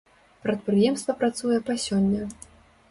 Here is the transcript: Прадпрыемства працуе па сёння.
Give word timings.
Прадпрыемства 0.45 1.17
працуе 1.21 1.59
па 1.69 1.73
сёння. 1.89 2.23